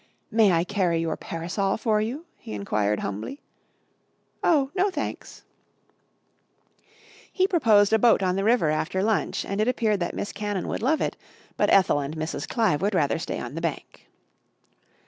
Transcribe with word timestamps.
"May 0.31 0.51
I 0.51 0.63
carry 0.63 0.99
your 0.99 1.15
parasol 1.15 1.77
for 1.77 2.01
you?" 2.01 2.25
he 2.39 2.53
enquired 2.53 3.01
humbly. 3.01 3.39
"Oh, 4.43 4.71
no, 4.75 4.89
thanks." 4.89 5.43
He 7.31 7.45
proposed 7.45 7.93
a 7.93 7.99
boat 7.99 8.23
on 8.23 8.35
the 8.35 8.43
river 8.43 8.71
after 8.71 9.03
lunch, 9.03 9.45
and 9.45 9.61
it 9.61 9.67
appeared 9.67 9.99
that 9.99 10.15
Miss 10.15 10.31
Cannon 10.31 10.67
would 10.69 10.81
love 10.81 11.01
it, 11.01 11.17
but 11.55 11.69
Ethel 11.69 11.99
and 11.99 12.15
Mrs. 12.17 12.49
Clive 12.49 12.81
would 12.81 12.95
rather 12.95 13.19
stay 13.19 13.39
on 13.39 13.53
the 13.53 13.61
bank. 13.61 14.09